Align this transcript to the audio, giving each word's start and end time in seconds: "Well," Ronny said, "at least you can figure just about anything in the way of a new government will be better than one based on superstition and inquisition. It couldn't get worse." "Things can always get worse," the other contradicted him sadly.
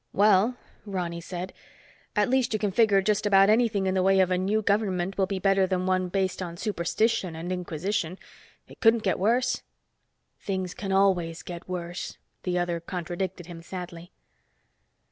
"Well," 0.13 0.57
Ronny 0.83 1.21
said, 1.21 1.53
"at 2.15 2.27
least 2.27 2.53
you 2.53 2.57
can 2.57 2.71
figure 2.71 3.03
just 3.03 3.27
about 3.27 3.51
anything 3.51 3.85
in 3.85 3.93
the 3.93 4.01
way 4.01 4.19
of 4.19 4.31
a 4.31 4.37
new 4.39 4.63
government 4.63 5.15
will 5.15 5.27
be 5.27 5.37
better 5.37 5.67
than 5.67 5.85
one 5.85 6.09
based 6.09 6.41
on 6.41 6.57
superstition 6.57 7.35
and 7.35 7.51
inquisition. 7.51 8.17
It 8.67 8.79
couldn't 8.79 9.03
get 9.03 9.19
worse." 9.19 9.61
"Things 10.39 10.73
can 10.73 10.91
always 10.91 11.43
get 11.43 11.69
worse," 11.69 12.17
the 12.41 12.57
other 12.57 12.79
contradicted 12.79 13.45
him 13.45 13.61
sadly. 13.61 14.11